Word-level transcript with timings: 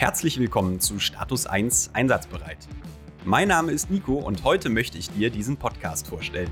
Herzlich 0.00 0.38
willkommen 0.38 0.80
zu 0.80 0.98
Status 0.98 1.46
1 1.46 1.90
Einsatzbereit. 1.92 2.56
Mein 3.26 3.48
Name 3.48 3.70
ist 3.72 3.90
Nico 3.90 4.14
und 4.14 4.44
heute 4.44 4.70
möchte 4.70 4.96
ich 4.96 5.10
dir 5.10 5.28
diesen 5.28 5.58
Podcast 5.58 6.06
vorstellen. 6.06 6.50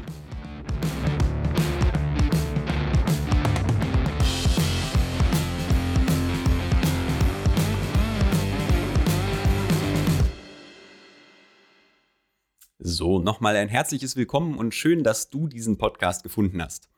So, 12.79 13.19
nochmal 13.19 13.57
ein 13.57 13.69
herzliches 13.69 14.15
Willkommen 14.15 14.59
und 14.59 14.75
schön, 14.75 15.03
dass 15.03 15.31
du 15.31 15.49
diesen 15.49 15.79
Podcast 15.79 16.23
gefunden 16.23 16.63
hast. 16.63 16.91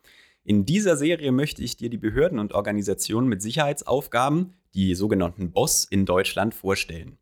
In 0.42 0.64
dieser 0.64 0.96
Serie 0.96 1.32
möchte 1.32 1.62
ich 1.62 1.76
dir 1.76 1.90
die 1.90 1.98
Behörden 1.98 2.38
und 2.38 2.52
Organisationen 2.52 3.28
mit 3.28 3.42
Sicherheitsaufgaben, 3.42 4.54
die 4.74 4.94
sogenannten 4.94 5.52
BOSS 5.52 5.84
in 5.84 6.06
Deutschland, 6.06 6.54
vorstellen. 6.54 7.18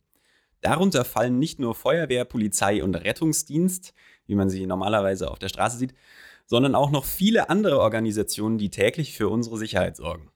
Darunter 0.61 1.05
fallen 1.05 1.39
nicht 1.39 1.59
nur 1.59 1.75
Feuerwehr, 1.75 2.25
Polizei 2.25 2.83
und 2.83 2.95
Rettungsdienst, 2.95 3.95
wie 4.27 4.35
man 4.35 4.51
sie 4.51 4.67
normalerweise 4.67 5.31
auf 5.31 5.39
der 5.39 5.49
Straße 5.49 5.79
sieht, 5.79 5.95
sondern 6.47 6.75
auch 6.75 6.91
noch 6.91 7.05
viele 7.05 7.51
andere 7.51 7.81
Organisationen, 7.81 8.59
die 8.59 8.71
täglich 8.71 9.17
für 9.17 9.29
unsere 9.29 9.59
Sicherheit 9.59 9.97
sorgen. 9.97 10.31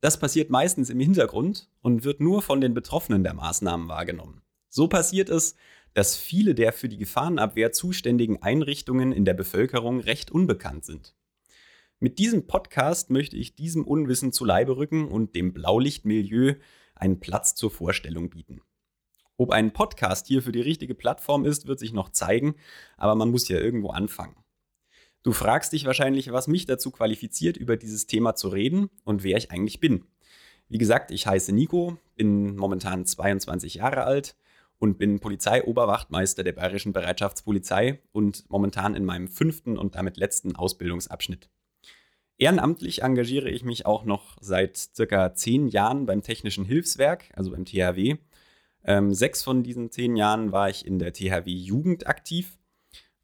Das 0.00 0.18
passiert 0.18 0.50
meistens 0.50 0.90
im 0.90 1.00
Hintergrund 1.00 1.70
und 1.80 2.04
wird 2.04 2.20
nur 2.20 2.42
von 2.42 2.60
den 2.60 2.74
Betroffenen 2.74 3.24
der 3.24 3.34
Maßnahmen 3.34 3.88
wahrgenommen. 3.88 4.42
So 4.68 4.88
passiert 4.88 5.30
es, 5.30 5.56
dass 5.94 6.16
viele 6.16 6.54
der 6.54 6.72
für 6.72 6.88
die 6.88 6.98
Gefahrenabwehr 6.98 7.72
zuständigen 7.72 8.42
Einrichtungen 8.42 9.12
in 9.12 9.24
der 9.24 9.34
Bevölkerung 9.34 10.00
recht 10.00 10.30
unbekannt 10.30 10.84
sind. 10.84 11.14
Mit 12.00 12.18
diesem 12.18 12.46
Podcast 12.46 13.10
möchte 13.10 13.36
ich 13.36 13.54
diesem 13.54 13.86
Unwissen 13.86 14.32
zu 14.32 14.44
Leibe 14.44 14.76
rücken 14.76 15.08
und 15.08 15.34
dem 15.34 15.52
Blaulichtmilieu 15.52 16.54
einen 16.94 17.20
Platz 17.20 17.54
zur 17.54 17.70
Vorstellung 17.70 18.30
bieten. 18.30 18.62
Ob 19.36 19.50
ein 19.50 19.72
Podcast 19.72 20.26
hier 20.26 20.42
für 20.42 20.52
die 20.52 20.60
richtige 20.60 20.94
Plattform 20.94 21.44
ist, 21.44 21.66
wird 21.66 21.78
sich 21.78 21.92
noch 21.92 22.10
zeigen, 22.10 22.56
aber 22.96 23.14
man 23.14 23.30
muss 23.30 23.48
ja 23.48 23.58
irgendwo 23.58 23.90
anfangen. 23.90 24.36
Du 25.22 25.32
fragst 25.32 25.72
dich 25.72 25.86
wahrscheinlich, 25.86 26.32
was 26.32 26.48
mich 26.48 26.66
dazu 26.66 26.90
qualifiziert, 26.90 27.56
über 27.56 27.76
dieses 27.76 28.06
Thema 28.06 28.34
zu 28.34 28.48
reden 28.48 28.90
und 29.04 29.24
wer 29.24 29.38
ich 29.38 29.50
eigentlich 29.50 29.80
bin. 29.80 30.04
Wie 30.68 30.78
gesagt, 30.78 31.10
ich 31.10 31.26
heiße 31.26 31.52
Nico, 31.52 31.96
bin 32.16 32.56
momentan 32.56 33.06
22 33.06 33.74
Jahre 33.74 34.04
alt 34.04 34.36
und 34.78 34.98
bin 34.98 35.20
Polizeioberwachtmeister 35.20 36.42
der 36.44 36.52
Bayerischen 36.52 36.92
Bereitschaftspolizei 36.92 38.00
und 38.12 38.48
momentan 38.50 38.94
in 38.94 39.04
meinem 39.04 39.28
fünften 39.28 39.78
und 39.78 39.94
damit 39.94 40.16
letzten 40.16 40.56
Ausbildungsabschnitt. 40.56 41.48
Ehrenamtlich 42.36 43.02
engagiere 43.02 43.48
ich 43.48 43.64
mich 43.64 43.86
auch 43.86 44.04
noch 44.04 44.36
seit 44.40 44.76
circa 44.76 45.34
zehn 45.34 45.68
Jahren 45.68 46.06
beim 46.06 46.22
Technischen 46.22 46.64
Hilfswerk, 46.64 47.26
also 47.34 47.52
beim 47.52 47.64
THW. 47.64 48.16
Ähm, 48.84 49.14
sechs 49.14 49.42
von 49.42 49.62
diesen 49.62 49.90
zehn 49.90 50.16
Jahren 50.16 50.52
war 50.52 50.68
ich 50.68 50.84
in 50.84 50.98
der 50.98 51.12
THW 51.12 51.50
Jugend 51.50 52.06
aktiv. 52.06 52.58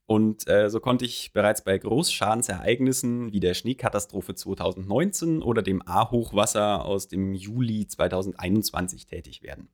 Und 0.06 0.48
äh, 0.48 0.70
so 0.70 0.80
konnte 0.80 1.04
ich 1.04 1.32
bereits 1.32 1.62
bei 1.62 1.78
Großschadensereignissen 1.78 3.32
wie 3.32 3.40
der 3.40 3.54
Schneekatastrophe 3.54 4.34
2019 4.34 5.42
oder 5.42 5.62
dem 5.62 5.86
A-Hochwasser 5.86 6.84
aus 6.84 7.06
dem 7.06 7.34
Juli 7.34 7.86
2021 7.86 9.06
tätig 9.06 9.42
werden. 9.42 9.68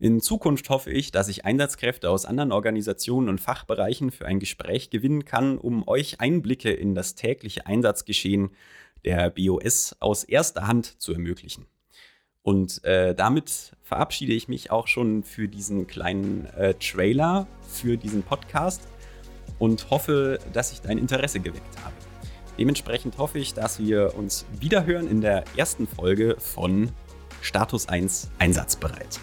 In 0.00 0.22
Zukunft 0.22 0.70
hoffe 0.70 0.90
ich, 0.90 1.12
dass 1.12 1.28
ich 1.28 1.44
Einsatzkräfte 1.44 2.08
aus 2.08 2.24
anderen 2.24 2.52
Organisationen 2.52 3.28
und 3.28 3.38
Fachbereichen 3.38 4.10
für 4.10 4.24
ein 4.24 4.40
Gespräch 4.40 4.88
gewinnen 4.88 5.26
kann, 5.26 5.58
um 5.58 5.86
euch 5.86 6.20
Einblicke 6.20 6.72
in 6.72 6.94
das 6.94 7.16
tägliche 7.16 7.66
Einsatzgeschehen 7.66 8.52
der 9.04 9.28
BOS 9.28 9.96
aus 10.00 10.24
erster 10.24 10.66
Hand 10.66 10.86
zu 11.02 11.12
ermöglichen. 11.12 11.66
Und 12.40 12.82
äh, 12.84 13.14
damit 13.14 13.76
verabschiede 13.82 14.32
ich 14.32 14.48
mich 14.48 14.70
auch 14.70 14.86
schon 14.86 15.22
für 15.22 15.48
diesen 15.48 15.86
kleinen 15.86 16.46
äh, 16.56 16.72
Trailer 16.72 17.46
für 17.68 17.98
diesen 17.98 18.22
Podcast 18.22 18.88
und 19.58 19.90
hoffe, 19.90 20.38
dass 20.54 20.72
ich 20.72 20.80
dein 20.80 20.96
Interesse 20.96 21.40
geweckt 21.40 21.84
habe. 21.84 21.94
Dementsprechend 22.58 23.18
hoffe 23.18 23.38
ich, 23.38 23.52
dass 23.52 23.78
wir 23.78 24.14
uns 24.16 24.46
wiederhören 24.60 25.06
in 25.10 25.20
der 25.20 25.44
ersten 25.58 25.86
Folge 25.86 26.36
von 26.38 26.90
Status 27.42 27.86
1 27.86 28.30
Einsatzbereit. 28.38 29.20